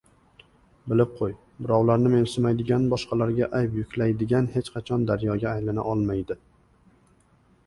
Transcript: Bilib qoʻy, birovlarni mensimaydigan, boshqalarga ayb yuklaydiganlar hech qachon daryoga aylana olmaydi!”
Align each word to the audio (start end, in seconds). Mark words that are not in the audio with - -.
Bilib 0.93 1.11
qoʻy, 1.19 1.35
birovlarni 1.65 2.11
mensimaydigan, 2.13 2.87
boshqalarga 2.95 3.51
ayb 3.61 3.77
yuklaydiganlar 3.83 4.57
hech 4.59 4.73
qachon 4.79 5.07
daryoga 5.13 5.53
aylana 5.55 5.87
olmaydi!” 5.95 6.41